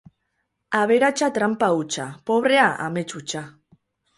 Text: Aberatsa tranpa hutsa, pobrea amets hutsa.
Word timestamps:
Aberatsa 0.77 1.29
tranpa 1.35 1.69
hutsa, 1.81 2.07
pobrea 2.31 2.67
amets 2.89 3.07
hutsa. 3.21 3.45